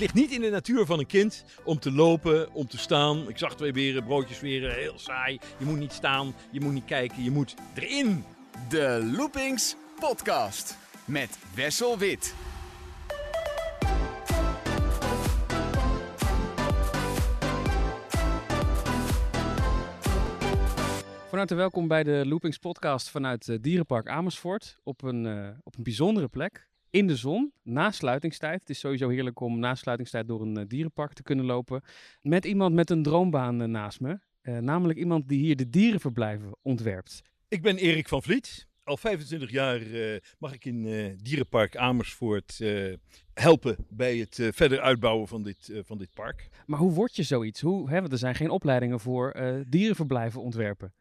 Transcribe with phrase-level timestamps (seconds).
[0.00, 3.28] ligt niet in de natuur van een kind om te lopen, om te staan.
[3.28, 5.38] Ik zag twee beren, broodjes weren, heel saai.
[5.58, 8.24] Je moet niet staan, je moet niet kijken, je moet erin.
[8.68, 12.34] De Loopings Podcast met Wessel Wit.
[21.28, 24.78] Van harte welkom bij de Loopings podcast vanuit uh, Dierenpark Amersfoort.
[24.82, 28.60] Op een, uh, op een bijzondere plek, in de zon, na sluitingstijd.
[28.60, 31.82] Het is sowieso heerlijk om na sluitingstijd door een uh, dierenpark te kunnen lopen.
[32.22, 34.18] Met iemand met een droombaan naast me.
[34.42, 37.22] namelijk iemand die hier de dierenverblijven ontwerpt.
[37.48, 38.68] Ik ben Erik van Vliet.
[38.84, 39.80] Al 25 jaar
[40.38, 40.82] mag ik in
[41.22, 42.60] Dierenpark Amersfoort
[43.34, 46.48] helpen bij het verder uitbouwen van dit, van dit park.
[46.66, 47.60] Maar hoe word je zoiets?
[47.60, 49.36] Hoe, hè, want er zijn geen opleidingen voor
[49.68, 50.92] dierenverblijven ontwerpen.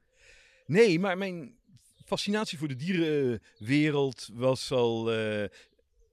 [0.65, 1.59] Nee, maar mijn
[2.09, 5.43] fascinatie voor de dierenwereld was al uh,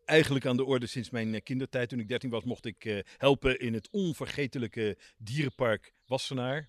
[0.06, 1.88] eigenlijk aan de orde sinds mijn eh, kindertijd.
[1.88, 6.68] Toen ik 13 was, mocht ik uh, helpen in het onvergetelijke dierenpark Wassenaar.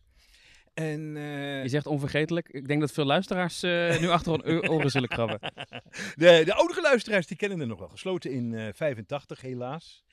[0.78, 1.64] En, uh...
[1.64, 2.50] Je zegt onvergetelijk.
[2.50, 5.40] Ik denk dat veel luisteraars uh, nu achter hun oren zullen krabben.
[6.16, 7.90] De, de oudere luisteraars die kennen het nog wel.
[7.90, 10.04] Gesloten in uh, 85 helaas.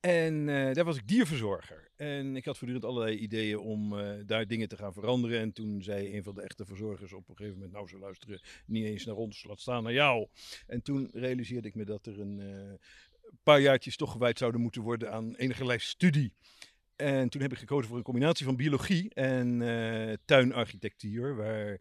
[0.00, 1.90] En daar was ik dierverzorger.
[1.96, 3.94] En ik had voortdurend allerlei ideeën om
[4.26, 5.40] daar dingen te gaan veranderen.
[5.40, 8.40] En toen zei een van de echte verzorgers op een gegeven moment: Nou, ze luisteren
[8.66, 10.26] niet eens naar ons, laat staan naar jou.
[10.66, 12.78] En toen realiseerde ik me dat er een
[13.42, 16.32] paar jaartjes toch gewijd zouden moeten worden aan enige studie.
[16.96, 19.58] En toen heb ik gekozen voor een combinatie van biologie en
[20.24, 21.36] tuinarchitectuur.
[21.36, 21.78] Waar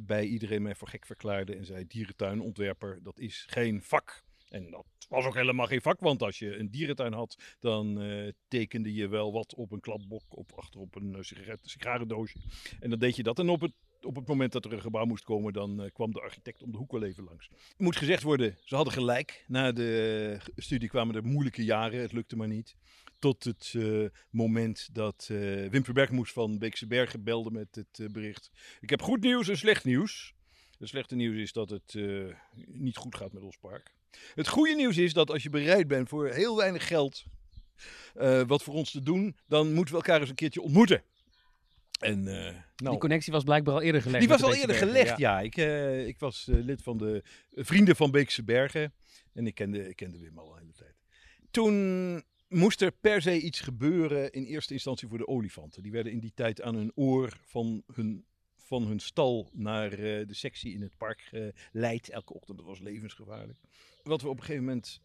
[0.00, 4.22] bij iedereen mij voor gek verklaarde en zei: Dierentuinontwerper, dat is geen vak.
[4.48, 8.30] En dat was ook helemaal geen vak, want als je een dierentuin had, dan uh,
[8.48, 11.16] tekende je wel wat op een kladbok, op, achter op een
[11.62, 12.38] sigarendoosje.
[12.80, 13.38] En dan deed je dat.
[13.38, 16.20] En op het, op het moment dat er een gebouw moest komen, dan kwam de
[16.20, 17.50] architect om de hoek wel even langs.
[17.76, 19.44] Moet gezegd worden, ze hadden gelijk.
[19.46, 22.76] Na de studie kwamen er moeilijke jaren, het lukte maar niet.
[23.22, 23.74] Tot het
[24.30, 25.26] moment dat
[25.70, 28.50] Wim Verbergmoes van Beekse Bergen belde met het bericht.
[28.80, 30.34] Ik heb goed nieuws en slecht nieuws.
[30.78, 31.94] Het slechte nieuws is dat het
[32.66, 33.94] niet goed gaat met ons park.
[34.34, 37.24] Het goede nieuws is dat als je bereid bent voor heel weinig geld
[38.16, 41.02] uh, wat voor ons te doen, dan moeten we elkaar eens een keertje ontmoeten.
[41.98, 44.20] En, uh, nou, die connectie was blijkbaar al eerder gelegd.
[44.20, 45.40] Die was al eerder gelegd, ja.
[45.40, 48.94] Ik, uh, ik was lid van de Vrienden van Beekse Bergen.
[49.32, 50.94] En ik kende, ik kende Wim al een hele tijd.
[51.50, 55.82] Toen moest er per se iets gebeuren in eerste instantie voor de olifanten.
[55.82, 58.24] Die werden in die tijd aan hun oor van hun
[58.56, 62.08] van hun stal naar uh, de sectie in het park geleid.
[62.08, 63.58] Elke ochtend, dat was levensgevaarlijk
[64.02, 65.00] wat we op een gegeven moment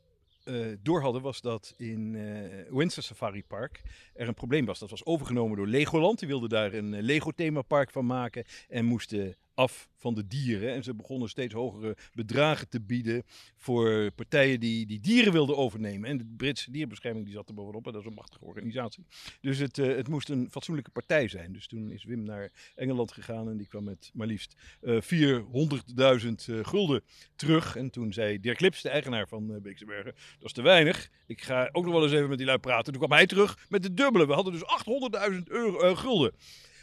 [0.45, 3.81] uh, door hadden, was dat in uh, Windsor Safari Park
[4.13, 4.79] er een probleem was.
[4.79, 6.19] Dat was overgenomen door Legoland.
[6.19, 10.73] Die wilden daar een Lego themapark van maken en moesten af van de dieren.
[10.73, 13.23] En ze begonnen steeds hogere bedragen te bieden
[13.55, 16.09] voor partijen die, die dieren wilden overnemen.
[16.09, 17.85] En de Britse dierenbescherming die zat er bovenop.
[17.85, 19.05] En dat is een machtige organisatie.
[19.41, 21.53] Dus het, uh, het moest een fatsoenlijke partij zijn.
[21.53, 25.07] Dus toen is Wim naar Engeland gegaan en die kwam met maar liefst uh, 400.000
[26.49, 27.03] uh, gulden
[27.35, 27.75] terug.
[27.75, 31.09] En toen zei Dirk Lips, de eigenaar van uh, dat is te weinig.
[31.27, 32.93] Ik ga ook nog wel eens even met die lui praten.
[32.93, 34.27] Toen kwam hij terug met de dubbele.
[34.27, 34.63] We hadden dus
[35.31, 36.33] 800.000 euro gulden.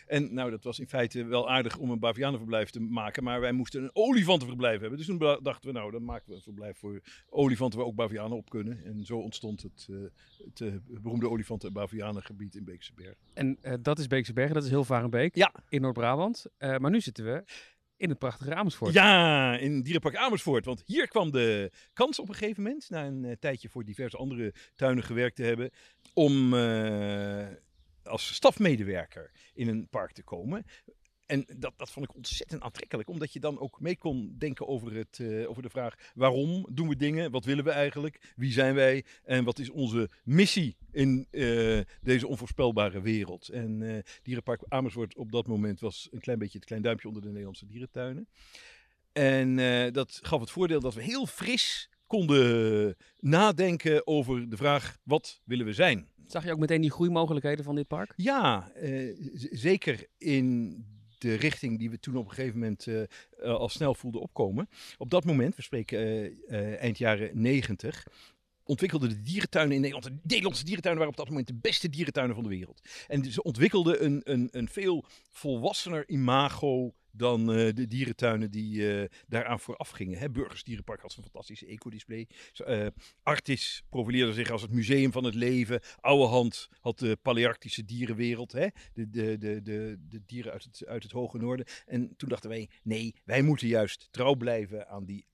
[0.07, 3.25] En nou, dat was in feite wel aardig om een bavianenverblijf te maken.
[3.25, 4.99] Maar wij moesten een olifantenverblijf hebben.
[4.99, 8.37] Dus toen dachten we, nou, dan maken we een verblijf voor olifanten waar ook bavianen
[8.37, 8.85] op kunnen.
[8.85, 9.99] En zo ontstond het, uh,
[10.45, 13.17] het uh, beroemde olifanten- en bavianengebied in Beekse Bergen.
[13.35, 15.53] En uh, dat is Beekse Bergen, dat is heel Varenbeek ja.
[15.69, 16.47] in Noord-Brabant.
[16.59, 17.45] maar nu zitten we
[17.97, 18.93] in het prachtige Amersfoort.
[18.93, 20.65] Ja, in Dierenpark Amersfoort.
[20.65, 24.55] Want hier kwam de kans op een gegeven moment, na een tijdje voor diverse andere
[24.75, 25.71] tuinen gewerkt te hebben,
[26.13, 26.53] om
[28.07, 30.65] als stafmedewerker in een park te komen.
[31.27, 34.95] En dat, dat vond ik ontzettend aantrekkelijk, omdat je dan ook mee kon denken over,
[34.95, 37.31] het, uh, over de vraag: waarom doen we dingen?
[37.31, 38.33] Wat willen we eigenlijk?
[38.37, 39.05] Wie zijn wij?
[39.23, 43.49] En wat is onze missie in uh, deze onvoorspelbare wereld?
[43.49, 47.23] En uh, Dierenpark Amersfoort op dat moment was een klein beetje het klein duimpje onder
[47.23, 48.29] de Nederlandse dierentuinen.
[49.13, 49.57] En
[49.93, 55.67] dat gaf het voordeel dat we heel fris konden nadenken over de vraag: wat willen
[55.67, 56.09] we zijn?
[56.27, 58.13] Zag je ook meteen die groeimogelijkheden van dit park?
[58.17, 59.17] Ja, uh,
[59.51, 60.77] zeker in
[61.19, 63.03] de richting die we toen op een gegeven moment uh,
[63.43, 64.69] al snel voelden opkomen.
[64.99, 68.07] Op dat moment, we spreken uh, eind jaren 90,
[68.65, 70.05] ontwikkelden de dierentuinen in Nederland.
[70.05, 72.81] De Nederlandse dierentuinen waren op dat moment de beste dierentuinen van de wereld.
[73.07, 79.05] En ze ontwikkelden een, een, een veel volwassener imago dan uh, de dierentuinen die uh,
[79.29, 80.19] daaraan vooraf gingen.
[80.19, 80.31] Hè.
[80.31, 82.29] Burgers Dierenpark had een fantastische ecodisplay.
[82.67, 82.87] Uh,
[83.23, 85.81] Artis profileerde zich als het museum van het leven.
[86.01, 88.53] Oude Hand had de Palearctische dierenwereld.
[88.53, 88.67] Hè.
[88.93, 91.67] De, de, de, de, de dieren uit het, uit het hoge noorden.
[91.87, 95.27] En toen dachten wij, nee, wij moeten juist trouw blijven aan die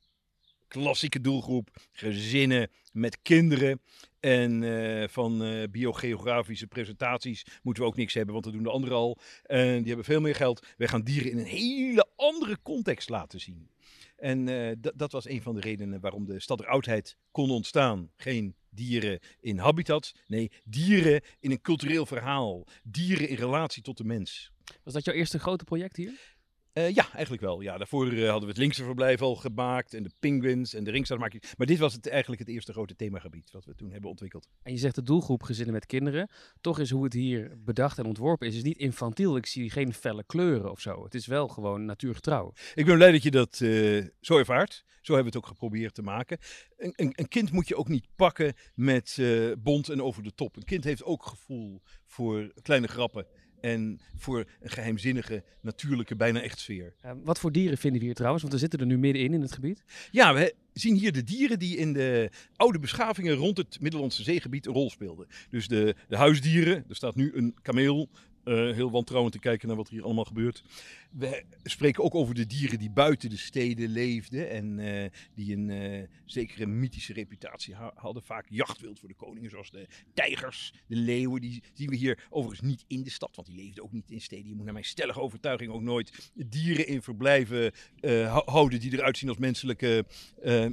[0.70, 3.80] klassieke doelgroep, gezinnen met kinderen.
[4.20, 8.70] En eh, van eh, biogeografische presentaties moeten we ook niks hebben, want dat doen de
[8.70, 9.18] anderen al.
[9.42, 10.66] En die hebben veel meer geld.
[10.76, 13.70] Wij gaan dieren in een hele andere context laten zien.
[14.16, 18.10] En eh, dat- was een van de redenen waarom de stad der oudheid kon ontstaan.
[18.16, 22.66] Geen dieren in habitat, nee, dieren in een cultureel verhaal.
[22.84, 24.50] Dieren in relatie tot de mens.
[24.82, 26.38] Was dat jouw eerste grote project hier?
[26.72, 27.60] Eh, ja, eigenlijk wel.
[27.60, 30.90] Ja, daarvoor eh, hadden we het linkse verblijf al gemaakt en de penguins en de
[30.90, 31.42] ringstadsmaking.
[31.56, 34.48] Maar dit was het, eigenlijk het eerste grote themagebied wat we toen hebben ontwikkeld.
[34.62, 36.30] En je zegt de doelgroep gezinnen met kinderen.
[36.60, 39.36] Toch is hoe het hier bedacht en ontworpen is, is niet infantiel.
[39.36, 41.04] Ik zie geen felle kleuren of zo.
[41.04, 42.52] Het is wel gewoon natuurgetrouw.
[42.74, 44.84] Ik ben blij dat je dat eh, zo ervaart.
[45.00, 46.38] Zo hebben we het ook geprobeerd te maken.
[46.76, 49.18] Een, een, een kind moet je ook niet pakken met
[49.58, 50.56] bont en over de top.
[50.56, 53.26] Een kind heeft ook gevoel voor kleine grappen.
[53.60, 56.94] En voor een geheimzinnige, natuurlijke, bijna echt sfeer.
[57.00, 58.42] Eh, wat voor dieren vinden we hier trouwens?
[58.42, 59.84] Want we zitten er nu middenin in het gebied.
[60.10, 64.66] Ja, we zien hier de dieren die in de oude beschavingen rond het Middellandse zeegebied
[64.66, 65.26] een rol speelden.
[65.50, 68.08] Dus de, de huisdieren, er staat nu een kameel,
[68.44, 70.62] eh, heel wantrouwend te kijken naar wat er hier allemaal gebeurt.
[71.10, 75.70] We spreken ook over de dieren die buiten de steden leefden en eh, die een
[75.70, 78.22] eh, zekere mythische reputatie ha- hadden.
[78.22, 81.40] Vaak jachtwild voor de koningen, zoals de tijgers, de leeuwen.
[81.40, 84.20] Die zien we hier overigens niet in de stad, want die leefden ook niet in
[84.20, 84.48] steden.
[84.48, 88.92] Je moet naar mijn stellige overtuiging ook nooit dieren in verblijven eh, hou- houden die
[88.92, 90.04] eruit zien als menselijke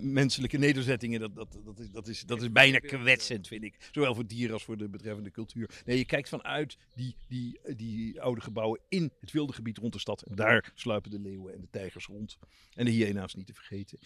[0.02, 3.90] menselijke nederzettingen, dat, dat, dat, is, dat, is, dat is bijna kwetsend, vind ik.
[3.92, 5.70] Zowel voor dieren als voor de betreffende cultuur.
[5.86, 10.00] Nee, je kijkt vanuit die, die, die oude gebouwen in het wilde gebied rond de
[10.00, 10.26] stad.
[10.36, 12.38] Daar sluipen de leeuwen en de tijgers rond.
[12.74, 14.00] En de hyena's niet te vergeten.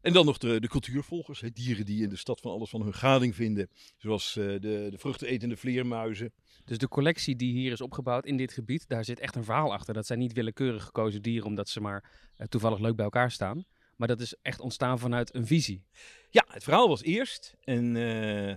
[0.00, 2.82] En dan nog de, de cultuurvolgers, hè, dieren die in de stad van alles van
[2.82, 3.68] hun gading vinden.
[3.96, 6.32] Zoals eh, de, de vruchtenetende vleermuizen.
[6.64, 9.72] Dus de collectie die hier is opgebouwd in dit gebied, daar zit echt een verhaal
[9.72, 9.94] achter.
[9.94, 13.64] Dat zijn niet willekeurig gekozen dieren omdat ze maar eh, toevallig leuk bij elkaar staan.
[13.96, 15.84] Maar dat is echt ontstaan vanuit een visie.
[16.30, 17.54] Ja, het verhaal was eerst.
[17.64, 18.54] En eh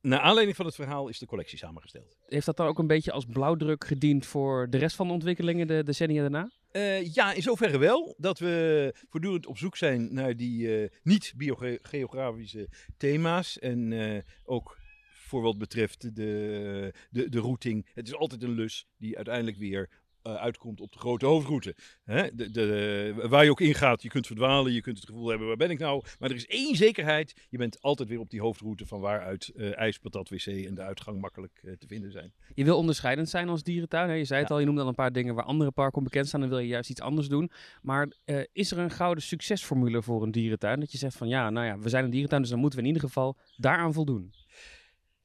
[0.00, 2.16] naar aanleiding van het verhaal is de collectie samengesteld.
[2.26, 5.66] Heeft dat dan ook een beetje als blauwdruk gediend voor de rest van de ontwikkelingen
[5.66, 6.50] de decennia daarna?
[6.70, 8.14] Eh, ja, in zoverre wel.
[8.18, 13.58] Dat we voortdurend op zoek zijn naar die eh, niet-biogeografische thema's.
[13.58, 14.78] En eh, ook
[15.12, 17.88] voor wat betreft de, de, de routing.
[17.94, 19.88] Het is altijd een lus die uiteindelijk weer
[20.36, 21.74] uitkomt op de grote hoofdroute.
[22.04, 22.34] Hè?
[22.34, 25.56] De, de, waar je ook ingaat, je kunt verdwalen, je kunt het gevoel hebben, waar
[25.56, 26.02] ben ik nou?
[26.18, 29.78] Maar er is één zekerheid, je bent altijd weer op die hoofdroute van waaruit eh
[29.78, 32.32] ijs, patat, wc en de uitgang makkelijk eh, te vinden zijn.
[32.54, 34.08] Je wil onderscheidend zijn als dierentuin.
[34.08, 34.14] Hè?
[34.14, 34.54] Je zei het Ja.
[34.54, 36.40] al, je noemde al een paar dingen waar andere parken bekend staan.
[36.40, 37.50] Dan wil je juist iets anders doen.
[37.82, 40.80] Maar eh, is er een gouden succesformule voor een dierentuin?
[40.80, 42.84] Dat je zegt van ja, nou ja, we zijn een dierentuin, dus dan moeten we
[42.84, 44.32] in ieder geval daaraan voldoen.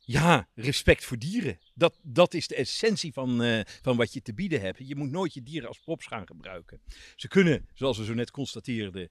[0.05, 1.59] Ja, respect voor dieren.
[1.73, 4.87] Dat, dat is de essentie van, eh, van wat je te bieden hebt.
[4.87, 6.81] Je moet nooit je dieren als props gaan gebruiken.
[7.15, 9.09] Ze kunnen, zoals we zo net constateerden,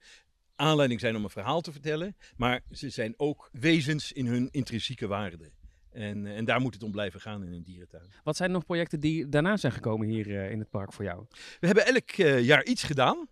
[0.57, 2.17] aanleiding zijn om een verhaal te vertellen.
[2.37, 5.51] Maar ze zijn ook wezens in hun intrinsieke waarde.
[5.91, 8.13] En, eh, en daar moet het om blijven gaan in een dierentuin.
[8.25, 11.27] Wat zijn nog projecten die daarna zijn gekomen hier eh, in het park voor jou?
[11.61, 12.11] We hebben elk
[12.45, 13.29] jaar iets gedaan.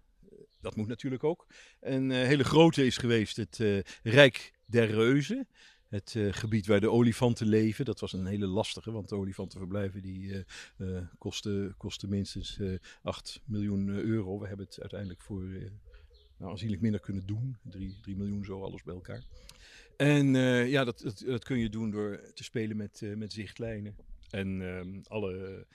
[0.61, 1.47] Dat moet natuurlijk ook.
[1.81, 3.59] Een hele grote is geweest het
[4.03, 5.49] Rijk der Reuzen.
[5.91, 7.85] Het eh, gebied waar de olifanten leven.
[7.85, 12.75] Dat was een hele lastige, want de olifantenverblijven die eh, eh, kosten, kosten minstens eh
[13.03, 14.39] 8 miljoen euro.
[14.39, 15.43] We hebben het uiteindelijk voor
[16.37, 17.57] nou, aanzienlijk minder kunnen doen.
[17.63, 19.25] 3, 3 miljoen zo, alles bij elkaar.
[19.97, 20.35] En
[20.69, 23.97] ja, dat, dat, kun je doen door te spelen met, met zichtlijnen.
[24.31, 25.67] En ehm, alle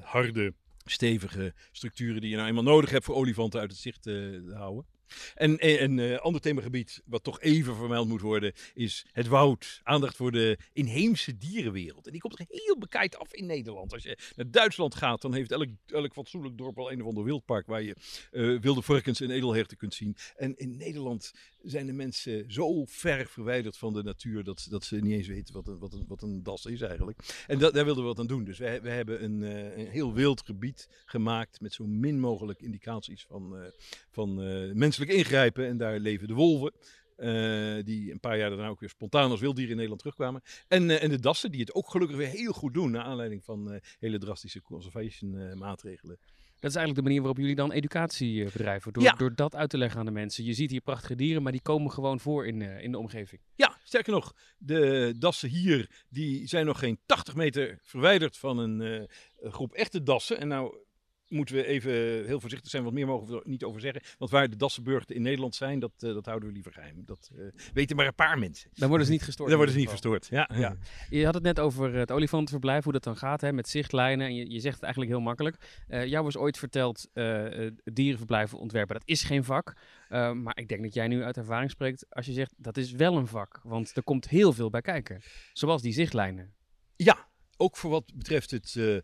[0.00, 0.54] harde
[0.84, 4.86] stevige structuren die je nou eenmaal nodig hebt voor olifanten uit het zicht te houden.
[5.34, 9.80] En en- een eh, ander themagebied wat toch even vermeld moet worden is het woud.
[9.82, 12.06] Aandacht voor de inheemse dierenwereld.
[12.06, 13.92] En die komt er heel bekijkt af in Nederland.
[13.92, 17.24] Als je naar Duitsland gaat, dan heeft elk, elk fatsoenlijk dorp wel een of ander
[17.24, 17.96] wildpark waar je
[18.30, 20.16] eh, wilde varkens en edelherten kunt zien.
[20.36, 21.32] En in Nederland
[21.66, 25.54] zijn de mensen zo ver verwijderd van de natuur dat, dat ze niet eens weten
[25.54, 27.44] wat een, wat een, wat een das is eigenlijk.
[27.46, 28.44] En daar wilden we wat aan doen.
[28.44, 32.62] Dus we, we hebben een, eh, een heel wild gebied gemaakt met zo min mogelijk
[32.62, 33.70] indicaties van, eh,
[34.10, 35.66] van eh, menselijk ingrijpen.
[35.66, 36.72] En daar leven de wolven.
[37.84, 40.42] die een paar jaar daarna ook weer spontaan als wilddieren in Nederland terugkwamen.
[40.68, 42.90] En, en de dassen, die het ook gelukkig weer heel goed doen.
[42.90, 46.18] Naar aanleiding van hele drastische conservation maatregelen.
[46.60, 48.92] Dat is eigenlijk de manier waarop jullie dan educatie eh, bedrijven.
[48.92, 49.12] Door, Ja.
[49.12, 50.44] door dat uit te leggen aan de mensen.
[50.44, 53.40] Je ziet hier prachtige dieren, maar die komen gewoon voor in, eh, in de omgeving.
[53.54, 58.80] Ja, sterker nog, de dassen hier die zijn nog geen 80 meter verwijderd van een
[58.80, 60.38] eh, groep echte dassen.
[60.38, 60.76] En nou
[61.28, 61.92] moeten we even
[62.26, 62.84] heel voorzichtig zijn.
[62.84, 64.02] Wat meer mogen we er niet over zeggen.
[64.18, 67.02] Want waar de Dassenburgten in Nederland zijn, dat, eh, dat houden we liever geheim.
[67.04, 68.70] Dat eh, weten maar een paar mensen.
[68.74, 69.50] Dan worden ze niet gestoord.
[69.50, 70.26] Daar in worden ze niet verstoord.
[70.30, 70.76] Ja, ja.
[71.18, 74.26] Je had het net over het olifantenverblijf, hoe dat dan gaat hè, met zichtlijnen.
[74.26, 75.84] En je, je zegt het eigenlijk heel makkelijk.
[75.88, 77.08] Eh jou was ooit verteld,
[77.84, 79.76] dierenverblijven ontwerpen, dat is geen vak.
[80.08, 83.16] Maar ik denk dat jij nu uit ervaring spreekt als je zegt, dat is wel
[83.16, 83.60] een vak.
[83.62, 85.20] Want er komt heel veel bij kijken.
[85.52, 86.54] Zoals die zichtlijnen.
[86.96, 89.02] Ja, ook voor wat betreft het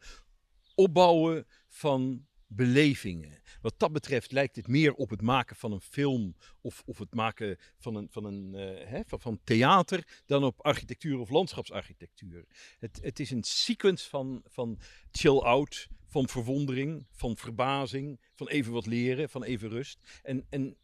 [0.75, 3.43] opbouwen van belevingen.
[3.61, 7.15] Wat dat betreft lijkt het meer op het maken van een film of, of het
[7.15, 12.45] maken van, een, van, een, eh, hè, van, van theater dan op architectuur of landschapsarchitectuur.
[12.79, 14.79] Het, het is een sequence van, van
[15.11, 20.21] chill-out, van verwondering, van verbazing, van even wat leren, van even rust.
[20.23, 20.77] En, en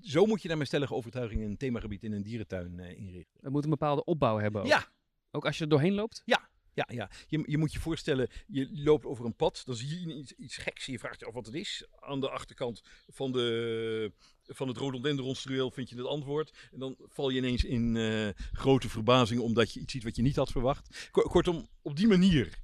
[0.00, 3.40] zo moet je naar mijn stellige overtuiging een themagebied in een dierentuin eh, inrichten.
[3.40, 4.66] Het moet een bepaalde opbouw hebben ook.
[4.66, 4.88] Ja,
[5.30, 6.22] Ook als je er doorheen loopt.
[6.24, 7.10] Ja, ja.
[7.26, 10.56] Je, je moet je voorstellen, je loopt over een pad, dan zie je iets, iets
[10.56, 11.86] geks en je vraagt je af wat het is.
[12.00, 14.12] Aan de achterkant van, de,
[14.46, 16.68] van het rhododendronstruweel vind je het antwoord.
[16.72, 20.22] En dan val je ineens in eh, grote verbazing omdat je iets ziet wat je
[20.22, 21.08] niet had verwacht.
[21.10, 22.58] Ko- Kortom, op die manier.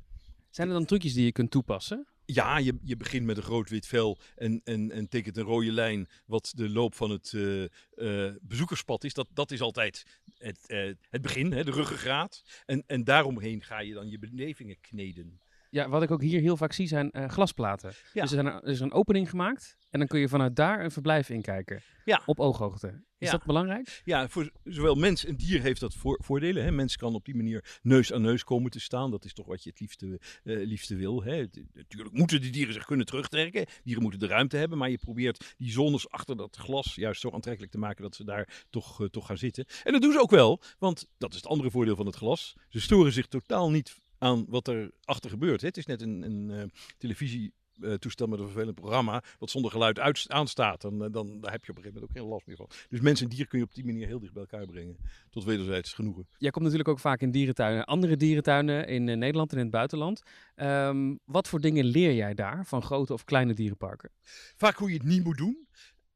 [0.56, 2.06] Zijn er dan trucjes die je kunt toepassen?
[2.24, 5.72] Ja, je, je begint met een rood wit vel en, en, en tekent een rode
[5.72, 9.14] lijn wat de loop van het eh, eh, bezoekerspad is.
[9.14, 12.42] Dat, dat is altijd het, eh, het begin, hè, de ruggengraat.
[12.66, 15.40] En, en daaromheen ga je dan je belevingen kneden.
[15.76, 17.92] Ja, wat ik ook hier heel vaak zie zijn eh, glasplaten.
[18.12, 18.22] Ja.
[18.22, 20.90] Dus er, zijn, er is een opening gemaakt en dan kun je vanuit daar een
[20.90, 21.82] verblijf inkijken.
[22.04, 22.22] Ja.
[22.26, 23.04] Op ooghoogte.
[23.18, 23.32] Is Ja.
[23.32, 24.02] dat belangrijk?
[24.04, 26.64] Ja, voor zowel mens en dier heeft dat voor, voordelen.
[26.64, 26.70] Hè.
[26.70, 29.10] Mens kan op die manier neus aan neus komen te staan.
[29.10, 31.22] Dat is toch wat je het liefste, eh, liefste wil.
[31.22, 31.46] Hè.
[31.72, 33.66] Natuurlijk moeten de dieren zich kunnen terugtrekken.
[33.84, 34.78] Dieren moeten de ruimte hebben.
[34.78, 38.24] Maar je probeert die zones achter dat glas juist zo aantrekkelijk te maken dat ze
[38.24, 39.64] daar toch, eh, toch gaan zitten.
[39.84, 40.60] En dat doen ze ook wel.
[40.78, 42.54] Want dat is het andere voordeel van het glas.
[42.68, 45.60] Ze storen zich totaal niet aan wat er achter gebeurt.
[45.60, 45.66] Hè.
[45.66, 46.64] Het is net een, een eh,
[46.98, 51.40] televisie eh, toestel met een vervelend programma, wat zonder geluid uit, aanstaat, dan, eh, dan
[51.40, 52.70] daar heb je op een gegeven moment ook geen last meer van.
[52.88, 54.96] Dus mens en dier kun je op die manier heel dicht bij elkaar brengen,
[55.30, 56.28] tot wederzijds genoegen.
[56.38, 60.22] Jij komt natuurlijk ook vaak in dierentuinen, andere dierentuinen in Nederland en in het buitenland.
[60.54, 64.10] Ehm, wat voor dingen leer jij daar van grote of kleine dierenparken?
[64.56, 65.66] Vaak hoe je het niet moet doen.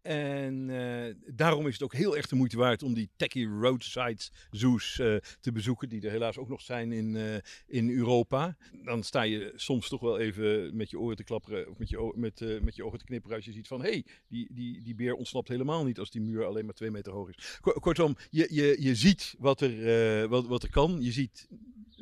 [0.02, 4.20] En eh, daarom is het ook heel erg de moeite waard om die techie roadside
[4.50, 8.56] zoos eh, te bezoeken, die er helaas ook nog zijn in, eh, in Europa.
[8.84, 12.12] Dan sta je soms toch wel even met je oren te klapperen of met je,
[12.16, 14.94] met, met je ogen te knipperen als je ziet van hé, hey, die, die, die
[14.94, 17.58] beer ontsnapt helemaal niet als die muur alleen maar twee meter hoog is.
[17.60, 21.48] Ko- Kortom, je, je, je ziet wat er, wat, wat er kan, je ziet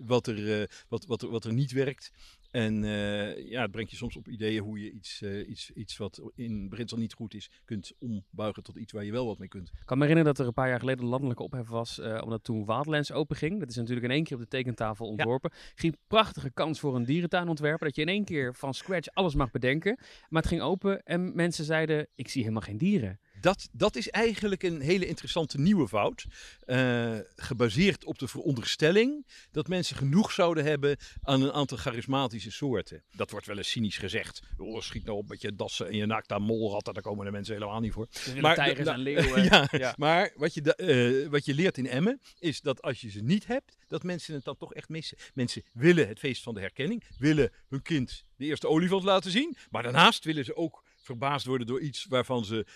[0.05, 2.11] wat er, wat, wat wat er niet werkt.
[2.51, 5.97] En eh, ja, het brengt je soms op ideeën hoe je iets, eh, iets, iets
[5.97, 9.49] wat in beginsel niet goed is, kunt ombuigen tot iets waar je wel wat mee
[9.49, 9.69] kunt.
[9.69, 12.21] Ik kan me herinneren dat er een paar jaar geleden een landelijke ophef was, eh,
[12.25, 13.59] omdat toen Wildlands openging.
[13.61, 15.51] Dat is natuurlijk in één keer op de tekentafel ontworpen.
[15.75, 19.51] Ging prachtige kans voor een dierentuinontwerper, dat je in één keer van scratch alles mag
[19.51, 19.99] bedenken.
[20.29, 23.21] Maar het ging open en mensen zeiden, ik zie helemaal geen dieren.
[23.41, 26.25] Dat, dat is eigenlijk een hele interessante nieuwe fout.
[26.67, 33.03] eh, gebaseerd op de veronderstelling dat mensen genoeg zouden hebben aan een aantal charismatische soorten.
[33.17, 34.43] Dat wordt wel eens cynisch gezegd.
[34.59, 37.31] Oh, schiet nou op met je dassen en je naakt aan molratten, daar komen de
[37.31, 38.09] mensen helemaal niet voor.
[38.33, 39.45] Maar, Maar- tijgers nou, en leeuwen.
[39.51, 39.95] ja, ja.
[39.97, 43.47] maar wat je, eh, wat je leert in Emmen is dat als je ze niet
[43.47, 45.17] hebt, dat mensen het dan toch echt missen.
[45.35, 49.57] Mensen willen het feest van de herkenning, willen hun kind de eerste olifant laten zien,
[49.71, 52.67] maar daarnaast willen ze ook verbaasd worden door iets waarvan ze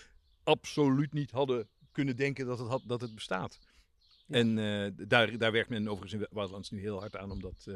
[0.43, 3.59] absoluut niet hadden kunnen denken dat het, had, dat het bestaat.
[4.27, 4.35] Ja.
[4.35, 7.65] En eh, daar, daar werkt men overigens in Wildlands nu heel hard aan om, dat,
[7.67, 7.75] eh,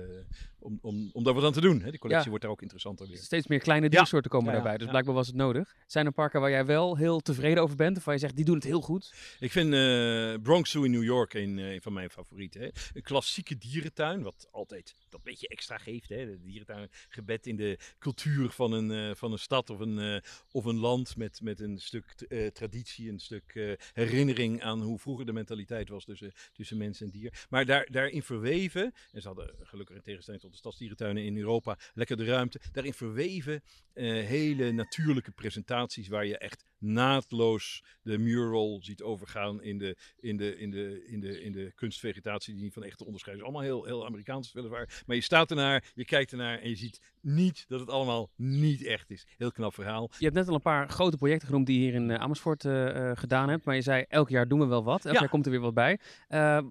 [0.59, 1.81] om, om, om daar wat aan te doen.
[1.81, 1.89] Hè.
[1.89, 2.29] Die collectie Ja.
[2.29, 3.17] wordt daar ook interessanter weer.
[3.17, 5.75] Steeds meer kleine diersoorten komen daarbij, dus blijkbaar was het nodig.
[5.87, 8.45] Zijn er parken waar jij wel heel tevreden over bent, of waar je zegt, die
[8.45, 9.13] doen het heel goed?
[9.39, 12.61] Ik vind eh, Bronx Zoo in New York een, een van mijn favorieten.
[12.61, 12.67] Hè.
[12.93, 16.09] Een klassieke dierentuin, wat altijd dat beetje extra geeft.
[16.09, 16.25] Hè.
[16.25, 20.21] De dierentuin gebed in de cultuur van een, eh, van een stad of een, eh,
[20.51, 25.25] of een land met, met een stuk eh, traditie, een stuk herinnering aan hoe vroeger
[25.25, 27.45] de mentaliteit was tussen, tussen mens en dier.
[27.49, 31.77] Maar daar, daarin verweven, en ze hadden gelukkig in tegenstelling tot de stadsdierentuinen in Europa
[31.93, 39.01] lekker de ruimte, daarin verweven hele natuurlijke presentaties waar je echt naadloos de mural ziet
[39.01, 42.83] overgaan in de, in de, in de, in de, in de kunstvegetatie die niet van
[42.83, 43.51] echt te onderscheiden is.
[43.51, 45.03] Allemaal heel, heel Amerikaans weliswaar.
[45.07, 48.83] Maar je staat ernaar, je kijkt ernaar en je ziet niet dat het allemaal niet
[48.83, 49.25] echt is.
[49.37, 50.09] Heel knap verhaal.
[50.17, 52.65] Je hebt net al een paar grote projecten genoemd die je hier in eh, Amersfoort
[52.65, 53.65] eh, eh, gedaan hebt.
[53.65, 55.05] Maar je zei, elk jaar doen we wel wat.
[55.05, 55.19] Elk Ja.
[55.19, 55.99] jaar komt er weer wat bij.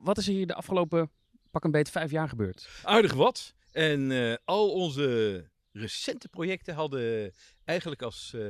[0.02, 1.10] Wat is er hier de afgelopen
[1.50, 2.68] pak een beet vijf jaar gebeurd?
[2.82, 3.54] Aardig wat.
[3.72, 4.10] En
[4.44, 7.32] al onze recente projecten hadden
[7.64, 8.42] eigenlijk als eh,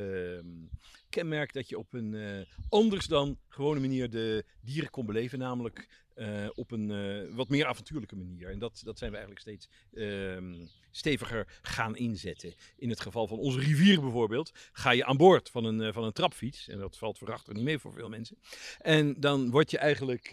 [1.08, 5.38] kenmerk dat je op een anders dan gewone manier de dieren kon beleven.
[5.38, 8.50] Namelijk eh, op een eh, wat meer avontuurlijke manier.
[8.50, 12.54] En dat, dat zijn we eigenlijk steeds ehm, steviger gaan inzetten.
[12.76, 16.04] In het geval van onze rivieren bijvoorbeeld, ga je aan boord van een, eh, van
[16.04, 16.68] een trapfiets.
[16.68, 18.38] En dat valt verachter niet mee voor veel mensen.
[18.78, 20.28] En dan word je eigenlijk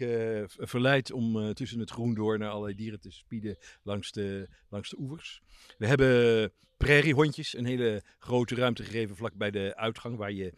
[0.46, 4.98] verleid om tussen het groen door naar allerlei dieren te spieden langs de, langs de
[4.98, 5.42] oevers.
[5.78, 10.52] We hebben prairiehondjes, een hele grote ruimte gegeven vlak bij de uitgang, waar je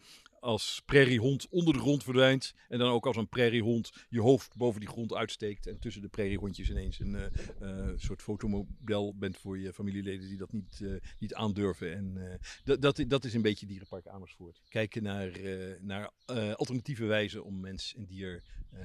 [0.47, 2.53] als prairiehond onder de grond verdwijnt.
[2.67, 5.67] En dan ook als een prairiehond je hoofd boven die grond uitsteekt.
[5.67, 7.25] En tussen de prairiehondjes ineens een eh,
[7.59, 10.89] eh, soort fotomodel bent voor je familieleden die dat niet, eh,
[11.19, 11.95] niet aandurven.
[11.95, 14.61] En eh, dat, dat, dat is een beetje Dierenpark Amersfoort.
[14.69, 18.79] Kijken naar, eh, naar eh, alternatieve wijzen om mens en dier eh,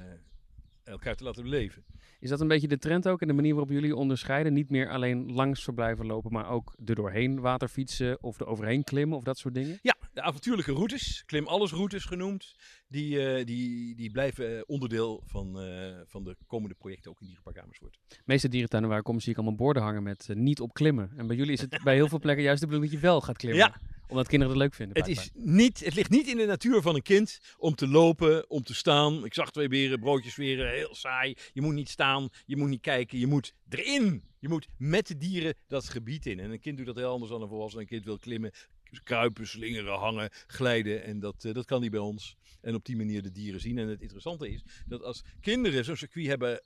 [0.84, 1.84] elkaar te laten beleven.
[2.20, 4.52] Is dat een beetje de trend ook en de manier waarop jullie onderscheiden?
[4.52, 9.16] Niet meer alleen langs verblijven lopen, maar ook er doorheen waterfietsen of er overheen klimmen
[9.16, 9.78] of dat soort dingen?
[9.82, 12.54] Ja, de avontuurlijke routes, klim alles routes genoemd,
[12.88, 17.26] die, eh, die, die blijven eh, onderdeel van, eh, van de komende projecten ook in
[17.26, 17.98] Dierenpark Amersfoort.
[18.08, 21.12] De meeste dierentuinen waar ik kom zie ik allemaal borden hangen met niet op klimmen.
[21.16, 23.20] En bij jullie is het bij heel veel plekken juist de bedoeling dat je wel
[23.20, 23.60] gaat klimmen.
[23.60, 23.76] Ja.
[24.08, 24.96] Omdat kinderen het leuk vinden.
[24.96, 25.42] Het, blijkbaar.
[25.42, 28.62] is niet, het ligt niet in de natuur van een kind om te lopen, om
[28.62, 29.24] te staan.
[29.24, 31.36] Ik zag twee beren, broodjes weren, heel saai.
[31.52, 34.22] Je moet niet staan, je moet niet kijken, je moet erin.
[34.38, 36.40] Je moet met de dieren dat gebied in.
[36.40, 37.82] En een kind doet dat heel anders dan een volwassene.
[37.82, 38.52] Een kind wil klimmen,
[39.00, 41.02] kruipen, slingeren, hangen, glijden.
[41.02, 42.36] En dat, eh, dat kan niet bij ons.
[42.60, 43.78] En op die manier de dieren zien.
[43.78, 46.62] En het interessante is dat als kinderen zo'n circuit hebben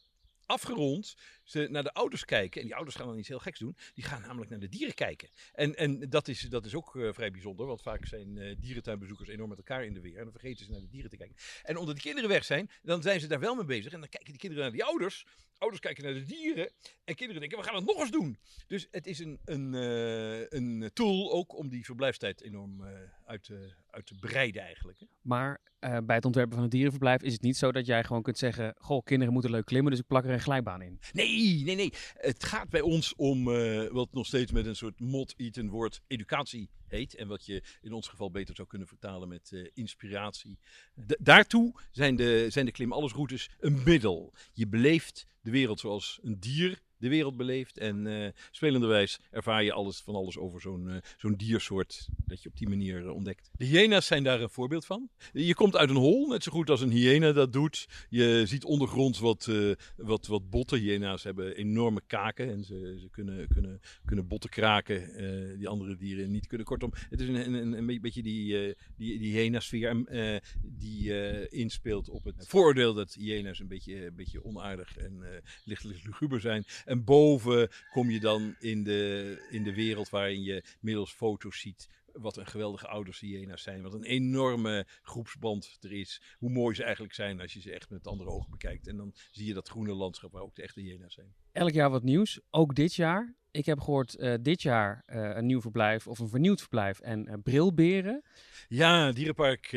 [0.46, 2.60] afgerond, ze naar de ouders kijken.
[2.60, 3.76] En die ouders gaan dan iets heel geks doen.
[3.94, 5.28] Die gaan namelijk naar de dieren kijken.
[5.52, 7.66] En, en dat, is, dat is ook eh, vrij bijzonder.
[7.66, 10.16] Want vaak zijn eh, dierentuinbezoekers enorm met elkaar in de weer.
[10.16, 11.36] En dan vergeten ze naar de dieren te kijken.
[11.62, 13.92] En omdat de kinderen weg zijn, dan zijn ze daar wel mee bezig.
[13.92, 15.26] En dan kijken die kinderen naar die ouders.
[15.58, 16.70] Ouders kijken naar de dieren.
[17.04, 18.38] En kinderen denken, we gaan het nog eens doen.
[18.66, 22.92] Dus het is een, een, eh, een tool ook om die verblijfstijd enorm eh,
[23.24, 25.00] uit, te, uit te breiden eigenlijk.
[25.00, 25.06] hè.
[25.20, 28.22] Maar eh, bij het ontwerpen van een dierenverblijf is het niet zo dat jij gewoon
[28.22, 31.00] kunt zeggen: Goh, kinderen moeten leuk klimmen, dus ik plak er een glijbaan in.
[31.12, 31.92] Nee, nee, nee.
[32.14, 33.44] Het gaat bij ons om
[33.92, 37.14] wat nog steeds met een soort mot-eaten woord educatie heet.
[37.14, 40.58] En wat je in ons geval beter zou kunnen vertalen met eh, inspiratie.
[40.94, 44.32] Da- daartoe zijn de, zijn de klim alles routes een middel.
[44.52, 47.78] Je beleeft de wereld zoals een dier de wereld beleeft.
[47.78, 52.48] En eh spelenderwijs ervaar je alles van alles over zo'n eh, zo'n diersoort dat je
[52.48, 53.50] op die manier eh, ontdekt.
[53.56, 55.08] De hyena's zijn daar een voorbeeld van.
[55.32, 57.86] Je komt uit een hol, net zo goed als een hyena dat doet.
[58.08, 59.50] Je ziet ondergronds wat,
[59.96, 60.78] wat, wat botten.
[60.78, 66.30] Hyena's hebben enorme kaken en ze, ze kunnen, kunnen, kunnen botten kraken die andere dieren
[66.30, 66.66] niet kunnen.
[66.66, 72.24] Kortom, het is een, een, een beetje die, die, die hyena-sfeer en, die inspeelt op
[72.24, 76.64] het vooroordeel dat hyena's een beetje, een beetje onaardig en lichtelijk luguber zijn.
[76.86, 81.88] En boven kom je dan in de, in de wereld waarin je middels foto's ziet
[82.12, 83.82] wat een geweldige ouders hyena's zijn.
[83.82, 86.22] Wat een enorme groepsband er is.
[86.38, 88.86] Hoe mooi ze eigenlijk zijn als je ze echt met andere ogen bekijkt.
[88.86, 91.34] En dan zie je dat groene landschap waar ook de echte hyena's zijn.
[91.56, 93.34] Elk jaar wat nieuws, ook dit jaar.
[93.50, 97.26] Ik heb gehoord eh, dit jaar eh, een nieuw verblijf of een vernieuwd verblijf en
[97.26, 98.22] eh, brilberen.
[98.68, 99.76] Ja, Dierenpark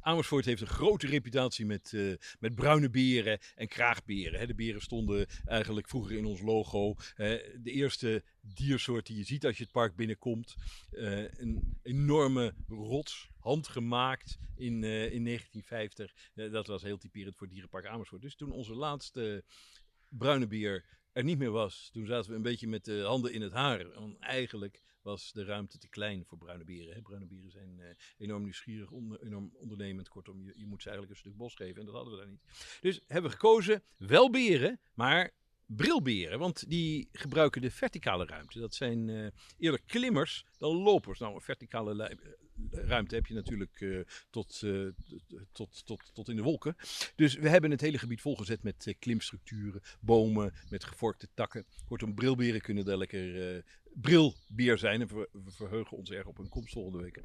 [0.00, 1.92] Amersfoort heeft een grote reputatie met,
[2.38, 4.40] met bruine beren en kraagberen.
[4.40, 4.46] Hè.
[4.46, 6.94] De beren stonden eigenlijk vroeger in ons logo.
[7.16, 10.54] de eerste diersoort die je ziet als je het park binnenkomt.
[10.90, 16.14] Een enorme rots, handgemaakt in, in 1950.
[16.34, 18.22] Eh, dat was heel typerend voor Dierenpark Amersfoort.
[18.22, 19.44] Dus toen onze laatste
[20.08, 20.84] bruine beer
[21.14, 23.92] er niet meer was, toen zaten we een beetje met de handen in het haar.
[23.92, 27.02] Want eigenlijk was de ruimte te klein voor bruine beren.
[27.02, 30.08] Bruine beren zijn eh, enorm nieuwsgierig, onder, enorm ondernemend.
[30.08, 32.28] Kortom, je, je moet ze eigenlijk een stuk bos geven en dat hadden we daar
[32.28, 32.78] niet.
[32.80, 35.32] Dus hebben we gekozen, wel beren, maar
[35.66, 36.38] brilberen.
[36.38, 38.60] Want die gebruiken de verticale ruimte.
[38.60, 39.26] Dat zijn eh,
[39.58, 41.18] eerder klimmers dan lopers.
[41.18, 42.16] Nou, een verticale eh,
[42.70, 43.98] ruimte heb je natuurlijk eh,
[44.30, 44.86] tot, eh,
[45.52, 46.76] tot, tot, tot in de wolken.
[47.16, 51.64] Dus we hebben het hele gebied volgezet met eh, klimstructuren, bomen, met gevorkte takken.
[51.84, 53.64] Kortom, brilberen kunnen daar lekker
[53.94, 55.00] brilbeer zijn.
[55.00, 57.22] En we, we verheugen ons erg op hun komst volgende week.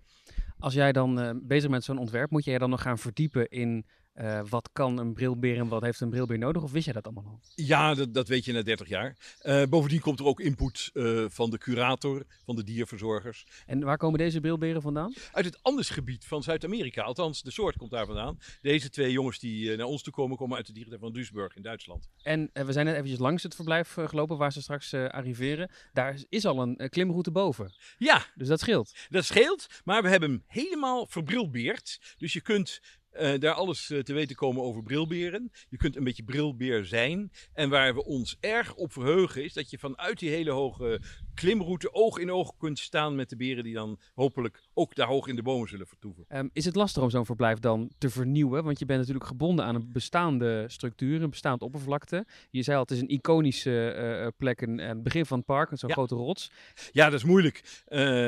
[0.59, 3.85] Als jij dan bezig bent met zo'n ontwerp, moet jij dan nog gaan verdiepen in
[4.13, 6.63] eh, wat kan een brilbeer en wat heeft een brilbeer nodig?
[6.63, 7.39] Of wist jij dat allemaal al?
[7.55, 9.17] Ja, dat, dat weet je na 30 jaar.
[9.39, 13.45] Eh, bovendien komt er ook input eh, van de curator, van de dierverzorgers.
[13.65, 15.13] En waar komen deze brilberen vandaan?
[15.31, 17.01] Uit het Andesgebied van Zuid-Amerika.
[17.01, 18.39] Althans, de soort komt daar vandaan.
[18.61, 21.61] Deze twee jongens die naar ons toe komen, komen uit de dierentuin van Duisburg in
[21.61, 22.09] Duitsland.
[22.23, 25.69] En we zijn net eventjes langs het verblijf gelopen waar ze straks arriveren.
[25.93, 27.73] Daar is, al een klimroute boven.
[27.97, 28.93] Ja, Dus dat scheelt.
[29.09, 32.15] dat scheelt, maar we hebben hem helemaal verbrilbeerd.
[32.17, 35.51] Dus je kunt eh, daar alles eh, te weten komen over brilberen.
[35.69, 37.31] Je kunt een beetje brilbeer zijn.
[37.53, 41.01] En waar we ons erg op verheugen is dat je vanuit die hele hoge
[41.33, 45.27] klimroute oog in oog kunt staan met de beren die dan hopelijk ook daar hoog
[45.27, 46.25] in de bomen zullen vertoeven.
[46.27, 48.63] Ehm, is het lastig om zo'n verblijf dan te vernieuwen?
[48.63, 52.25] Want je bent natuurlijk gebonden aan een bestaande structuur, een bestaand oppervlakte.
[52.49, 55.69] Je zei al, het is een iconische eh, plek, een, een begin van het park,
[55.69, 55.95] met zo'n Ja.
[55.95, 56.51] grote rots.
[56.91, 57.61] Ja, dat is moeilijk.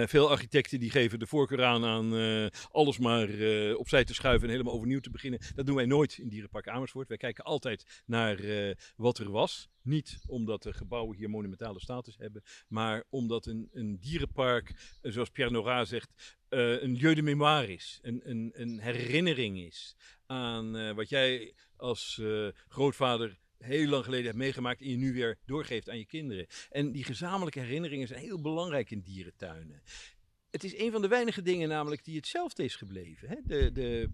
[0.09, 2.13] Veel architecten die geven de voorkeur aan aan
[2.71, 3.27] alles maar
[3.75, 5.39] opzij te schuiven en helemaal overnieuw te beginnen.
[5.55, 7.07] Dat doen wij nooit in Dierenpark Amersfoort.
[7.07, 9.69] Wij kijken altijd naar eh, wat er was.
[9.81, 15.29] Niet omdat de gebouwen hier monumentale status hebben, maar omdat een, een dierenpark, eh, zoals
[15.29, 17.99] Pierre Nora zegt, eh, een lieu de mémoire is.
[18.01, 22.21] Een, een, een herinnering is aan wat jij als
[22.67, 26.47] grootvader heel lang geleden hebt meegemaakt en je nu weer doorgeeft aan je kinderen.
[26.69, 29.81] En die gezamenlijke herinneringen zijn heel belangrijk in dierentuinen.
[30.51, 33.29] Het is een van de weinige dingen namelijk die hetzelfde is gebleven.
[33.29, 33.35] Hè?
[33.45, 34.09] De, de,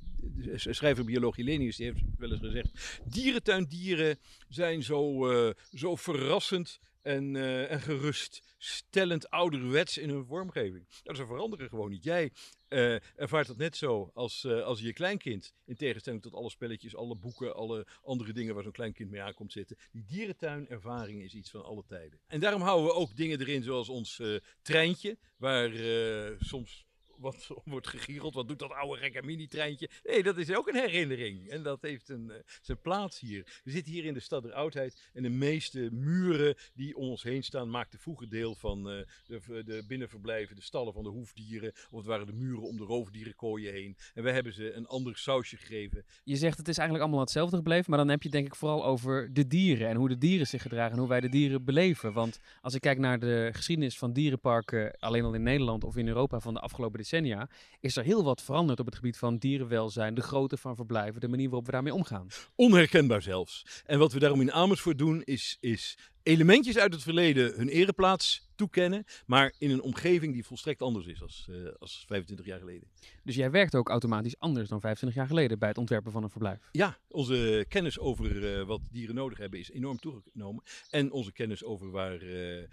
[0.56, 3.00] schrijver biologie Lenius heeft wel eens gezegd...
[3.06, 4.20] dierentuindieren
[4.50, 10.88] zijn zo, eh, zo verrassend en, eh, en geruststellend ouderwets in hun vormgeving.
[11.04, 12.04] Nou, ze veranderen gewoon niet.
[12.04, 12.32] Jij
[12.68, 15.54] eh, ervaart dat net zo als, eh, als je kleinkind.
[15.66, 19.52] In tegenstelling tot alle spelletjes, alle boeken, alle andere dingen waar zo'n kleinkind mee aankomt
[19.52, 19.78] zitten.
[19.92, 22.20] Die dierentuinervaring is iets van alle tijden.
[22.28, 24.22] En daarom houden we ook dingen erin zoals ons
[24.62, 25.72] treintje, waar
[26.40, 26.87] soms
[27.18, 28.34] wat wordt gegiegeld.
[28.34, 29.90] Wat doet dat oude gekke mini-treintje?
[30.04, 31.50] Nee, dat is ook een herinnering.
[31.50, 33.62] En dat heeft een, eh, zijn plaats hier.
[33.64, 35.10] We zitten hier in de stad der oudheid.
[35.14, 39.64] En de meeste muren die om ons heen staan, maakten vroeger deel van eh, de,
[39.66, 41.72] de binnenverblijven, de stallen van de hoefdieren.
[41.90, 43.98] Of het waren de muren om de roofdierenkooien heen.
[44.14, 46.06] En wij hebben ze een ander sausje gegeven.
[46.24, 48.86] Je zegt het is eigenlijk allemaal hetzelfde gebleven, maar dan heb je denk ik vooral
[48.86, 52.14] over de dieren en hoe de dieren zich gedragen en hoe wij de dieren beleven.
[52.14, 56.08] Want als ik kijk naar de geschiedenis van dierenparken, alleen al in Nederland of in
[56.08, 60.14] Europa van de afgelopen decennia, is er heel wat veranderd op het gebied van dierenwelzijn,
[60.14, 62.28] de grootte van verblijven, de manier waarop we daarmee omgaan.
[62.56, 63.66] Onherkenbaar zelfs.
[63.86, 68.50] En wat we daarom in Amersfoort doen, is, is elementjes uit het verleden hun ereplaats
[68.56, 69.04] toekennen.
[69.26, 72.88] Maar in een omgeving die volstrekt anders is als, eh, als 25 jaar geleden.
[73.24, 76.30] Dus jij werkt ook automatisch anders dan 25 jaar geleden bij het ontwerpen van een
[76.30, 76.70] verblijf.
[76.72, 80.64] Ja, onze kennis over eh, wat dieren nodig hebben is enorm toegenomen.
[80.90, 82.64] En onze kennis over waar eh,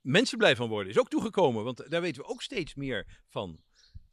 [0.00, 1.64] mensen blij van worden is ook toegekomen.
[1.64, 3.58] Want daar weten we ook steeds meer van.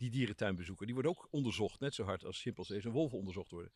[0.03, 3.71] Die dierentuinbezoeker, die worden ook onderzocht, net zo hard als chimpansees en wolven onderzocht worden.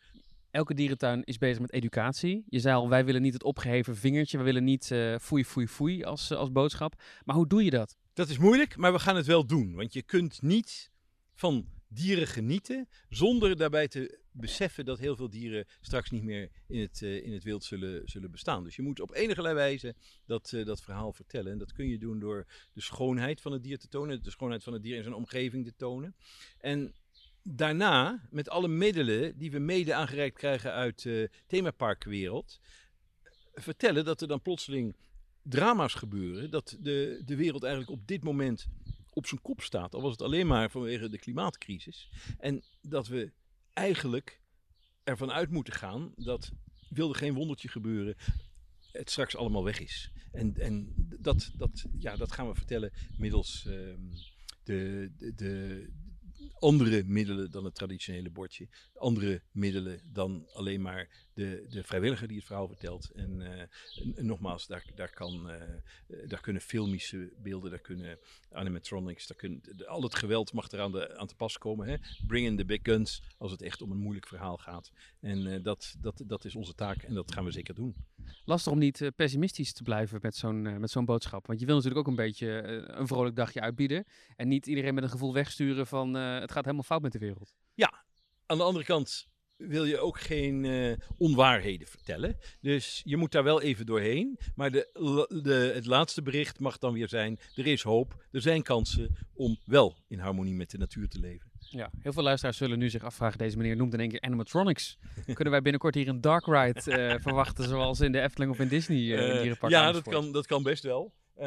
[0.52, 2.44] Elke dierentuin is bezig met educatie.
[2.50, 5.68] Je zei al, wij willen niet het opgeheven vingertje, we willen niet eh foei, foei,
[5.68, 7.02] foei als, eh, als boodschap.
[7.26, 7.98] Maar hoe doe je dat?
[8.14, 9.76] Dat is moeilijk, maar we gaan het wel doen.
[9.76, 10.92] Want je kunt niet
[11.34, 16.80] van dieren genieten zonder daarbij te beseffen dat heel veel dieren straks niet meer in
[16.80, 18.64] het, eh, in het wild zullen, zullen bestaan.
[18.64, 19.96] Dus je moet op enige wijze
[20.26, 21.52] dat, eh, dat verhaal vertellen.
[21.52, 24.64] En dat kun je doen door de schoonheid van het dier te tonen, de schoonheid
[24.64, 26.16] van het dier in zijn omgeving te tonen.
[26.58, 26.94] En
[27.44, 32.60] daarna, met alle middelen die we mede aangereikt krijgen uit de themaparkwereld,
[33.54, 34.96] vertellen dat er dan plotseling
[35.42, 36.52] drama's gebeuren.
[36.52, 38.68] Dat de, de wereld eigenlijk op dit moment
[39.14, 39.94] op zijn kop staat.
[39.94, 42.10] Al was het alleen maar vanwege de klimaatcrisis.
[42.38, 43.32] En dat we
[43.78, 44.42] eigenlijk
[45.04, 46.52] ervan uit moeten gaan dat,
[46.90, 48.16] wilde geen wondertje gebeuren,
[48.92, 50.12] het straks allemaal weg is.
[50.32, 54.02] En, en dat, dat, ja, dat gaan we vertellen middels ehm,
[54.64, 55.90] de, de, de
[56.60, 58.68] andere middelen dan het traditionele bordje.
[58.94, 63.12] Andere middelen dan alleen maar de, de vrijwilliger die het verhaal vertelt.
[63.12, 68.20] En, eh, en- nogmaals, daar, daar, kan, eh, eh, daar kunnen filmische beelden, daar kunnen
[68.52, 71.88] animatronics, daar kunnen, al het geweld mag eraan de, aan te pas komen.
[71.88, 71.96] Hè?
[72.28, 74.92] Bring in the big guns als het echt om een moeilijk verhaal gaat.
[75.20, 77.96] En dat, dat, dat is onze taak en dat gaan we zeker doen.
[78.46, 81.48] Lastig om niet pessimistisch te blijven met zo'n met zo'n boodschap.
[81.48, 82.48] Want je wil natuurlijk ook een beetje
[82.88, 84.06] een vrolijk dagje uitbieden.
[84.36, 87.56] En niet iedereen met een gevoel wegsturen van het gaat helemaal fout met de wereld.
[88.46, 92.38] Aan de andere kant wil je ook geen eh, onwaarheden vertellen.
[92.62, 94.40] Dus je moet daar wel even doorheen.
[94.56, 94.90] Maar de,
[95.44, 99.58] de, het laatste bericht mag dan weer zijn: er is hoop, er zijn kansen om
[99.66, 101.52] wel in harmonie met de natuur te leven.
[101.60, 104.98] Ja, heel veel luisteraars zullen nu zich afvragen, deze meneer noemt in één keer animatronics.
[105.34, 108.68] Kunnen wij binnenkort hier een dark ride eh, verwachten, zoals in de Efteling of in
[108.68, 111.14] Disney eh, in ja, dat kan, dat kan best wel.
[111.38, 111.46] Eh,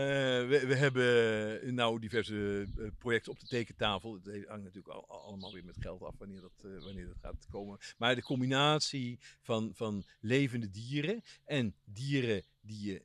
[0.49, 4.15] we, we hebben eh, nou diverse eh, projecten op de tekentafel.
[4.15, 7.47] Het he- hangt natuurlijk al, al- allemaal weer met geld af wanneer dat, wanneer gaat
[7.49, 7.79] komen.
[7.99, 13.05] Maar de combinatie van, van levende dieren en dieren die je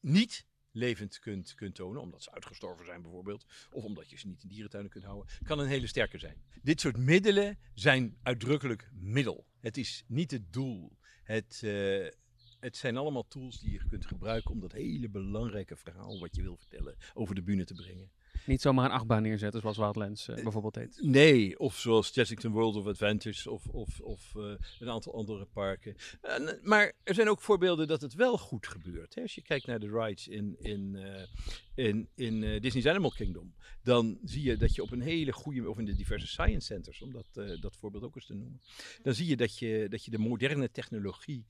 [0.00, 4.42] niet levend kunt, kunt tonen, omdat ze uitgestorven zijn bijvoorbeeld, of omdat je ze niet
[4.42, 6.42] in dierentuinen kunt houden, kan een hele sterke zijn.
[6.62, 9.46] Dit soort middelen zijn uitdrukkelijk middel.
[9.60, 10.98] Het is niet het doel.
[11.22, 11.62] Het,
[12.64, 16.42] het zijn allemaal tools die je kunt gebruiken om dat hele belangrijke verhaal wat je
[16.42, 18.10] wil vertellen over de bühne te brengen.
[18.46, 20.98] Niet zomaar een achtbaan neerzetten zoals Wildlands uh, bijvoorbeeld heet.
[21.02, 25.96] Nee, of zoals Chessington World of Adventures of, of, of uh, een aantal andere parken.
[26.22, 29.14] Uh, maar er zijn ook voorbeelden dat het wel goed gebeurt.
[29.14, 29.22] Hè?
[29.22, 30.98] Als je kijkt naar de rides in, in,
[31.74, 35.78] in, in Disney's Animal Kingdom, dan zie je dat je op een hele goede, of
[35.78, 38.60] in de diverse science centers, om dat, dat voorbeeld ook eens te noemen,
[39.02, 41.46] dan zie je dat je, dat je de moderne technologie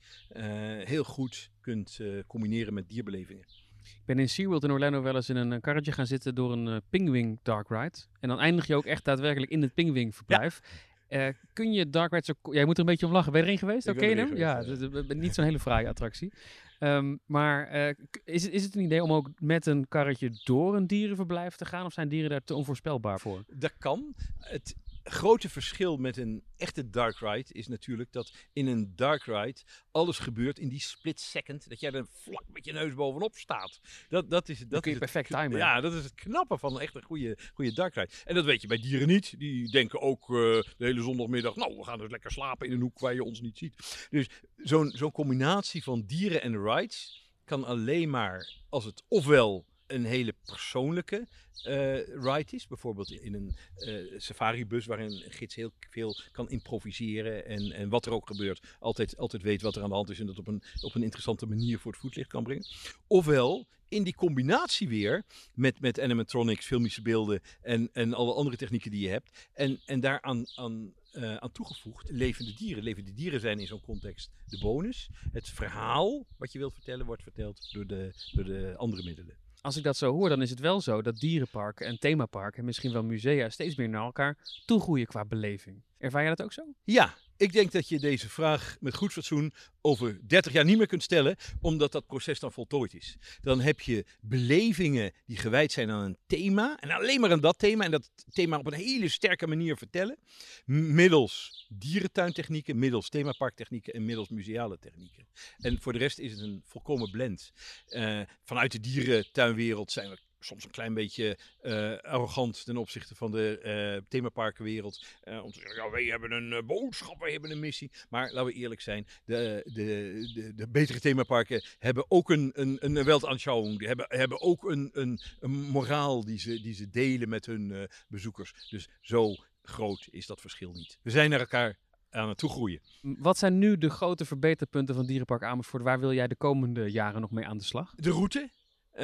[0.85, 3.45] heel goed kunt combineren met dierbelevingen.
[3.85, 6.67] Ik ben in SeaWorld in Orlando wel eens in een karretje gaan zitten door een
[6.67, 7.99] uh, Pingwing Dark Ride.
[8.21, 10.61] En dan eindig je ook echt daadwerkelijk in het Pingwing verblijf.
[10.63, 11.27] Ja.
[11.27, 12.53] Uh, kun je Dark Ride zo...
[12.53, 13.33] Jij moet er een beetje om lachen.
[13.33, 13.89] Ben je erin geweest?
[13.89, 14.37] Oké, okay, hem?
[14.37, 15.15] Ja, ja.
[15.15, 16.33] niet zo'n hele fraaie attractie.
[16.81, 17.95] Um, maar uh,
[18.25, 21.65] is, het, is het een idee om ook met een karretje door een dierenverblijf te
[21.65, 21.85] gaan?
[21.85, 23.45] Of zijn dieren daar te onvoorspelbaar voor?
[23.49, 24.15] Dat kan.
[24.39, 29.61] Het grote verschil met een echte dark ride is natuurlijk dat in een dark ride
[29.91, 33.81] alles gebeurt in die split second dat jij er vlak met je neus bovenop staat.
[34.09, 35.59] Dat, dat is, dat kun je is perfect timen.
[35.59, 38.11] Ja, dat is het knappe van een echt een goede, goede dark ride.
[38.25, 39.39] En dat weet je bij dieren niet.
[39.39, 42.81] Die denken ook uh, de hele zondagmiddag, nou, we gaan dus lekker slapen in een
[42.81, 44.07] hoek waar je ons niet ziet.
[44.11, 50.05] Dus zo'n zo'n combinatie van dieren en rides kan alleen maar als het ofwel een
[50.05, 51.27] hele persoonlijke
[51.67, 52.67] uh, ride is.
[52.67, 57.47] Bijvoorbeeld in een uh, safaribus waarin een gids heel veel kan improviseren.
[57.47, 60.21] En, en wat er ook gebeurt, altijd, altijd weet wat er aan de hand is.
[60.21, 62.67] En dat op een, op een interessante manier voor het voetlicht kan brengen.
[63.07, 68.91] Ofwel in die combinatie weer met, met animatronics, filmische beelden en, en alle andere technieken
[68.91, 69.49] die je hebt.
[69.53, 72.83] En, en daaraan aan, uh, aan toegevoegd levende dieren.
[72.83, 75.09] Levende dieren zijn in zo'n context de bonus.
[75.33, 79.77] Het verhaal wat je wilt vertellen wordt verteld door de, door de andere middelen als
[79.77, 82.93] ik dat zo hoor, dan is het wel zo dat dierenparken en themaparken en misschien
[82.93, 85.83] wel musea steeds meer naar elkaar toegroeien qua beleving.
[85.99, 86.63] Ervaar jij dat ook zo?
[86.83, 90.87] Ja, ik denk dat je deze vraag met goed fatsoen over 30 jaar niet meer
[90.87, 93.17] kunt stellen, omdat dat proces dan voltooid is.
[93.41, 97.59] Dan heb je belevingen die gewijd zijn aan een thema, en alleen maar aan dat
[97.59, 100.19] thema, en dat thema op een hele sterke manier vertellen,
[100.65, 105.27] middels dierentuintechnieken, middels themaparktechnieken en middels museale technieken.
[105.59, 107.53] En voor de rest is het een volkomen blend.
[107.89, 113.31] Uh, vanuit de dierentuinwereld zijn we soms een klein beetje uh, arrogant ten opzichte van
[113.31, 113.61] de
[113.99, 115.05] uh, themaparkenwereld.
[115.25, 117.91] Uh, om te zeggen, ja, wij hebben een boodschap, wij hebben een missie.
[118.09, 122.77] Maar laten we eerlijk zijn, de, de, de, de betere themaparken hebben ook een, een,
[122.81, 123.79] een weltanschouwing.
[123.79, 127.89] Die hebben, hebben ook een, een, een moraal die ze, die ze delen met hun
[128.09, 128.53] bezoekers.
[128.71, 130.99] Dus zo groot is dat verschil niet.
[131.03, 131.79] We zijn naar elkaar
[132.11, 132.81] aan het toegroeien.
[133.03, 135.83] Wat zijn nu de grote verbeterpunten van Dierenpark Amersfoort?
[135.83, 137.95] Waar wil jij de komende jaren nog mee aan de slag?
[137.97, 138.51] De route.
[138.97, 139.01] Uh,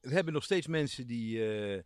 [0.00, 1.80] we hebben nog steeds mensen die uh,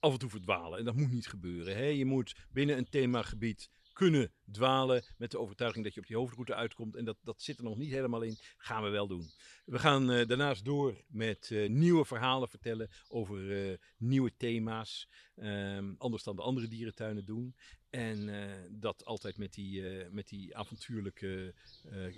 [0.00, 0.78] af en toe verdwalen.
[0.78, 1.96] En dat moet niet gebeuren.
[1.96, 6.54] Je moet binnen een themagebied kunnen dwalen met de overtuiging dat je op die hoofdroute
[6.54, 6.96] uitkomt.
[6.96, 8.36] En dat, dat zit er nog niet helemaal in.
[8.56, 9.30] Gaan we wel doen.
[9.64, 15.08] We gaan uh, daarnaast door met nieuwe verhalen vertellen over nieuwe thema's.
[15.36, 17.54] Um, anders dan de andere dierentuinen doen.
[17.90, 18.30] En
[18.70, 21.54] dat altijd met die, met die avontuurlijke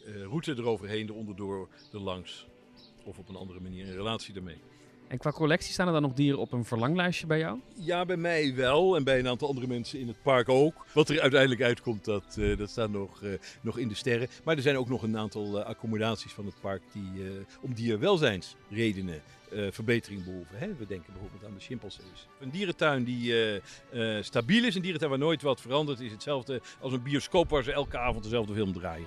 [0.05, 2.49] route eroverheen, eronder door, erlangs
[3.05, 4.59] of op een andere manier in relatie daarmee.
[5.11, 7.59] En qua collectie staan er dan nog dieren op een verlanglijstje bij jou?
[7.75, 8.97] Ja, bij mij wel.
[8.97, 10.87] En bij een aantal andere mensen in het park ook.
[10.93, 14.29] Wat er uiteindelijk uitkomt, dat, uh, dat staat nog, uh, nog in de sterren.
[14.45, 17.25] Maar er zijn ook nog een aantal uh, accommodaties van het park die
[17.61, 19.23] om dierwelzijnsredenen
[19.71, 20.59] verbetering behoeven.
[20.59, 20.75] Hè?
[20.75, 22.29] We denken bijvoorbeeld aan de chimpansees.
[22.41, 23.35] Een dierentuin die
[24.21, 27.73] stabiel is, een dierentuin waar nooit wat verandert, is hetzelfde als een bioscoop waar ze
[27.73, 29.07] elke avond dezelfde film draaien.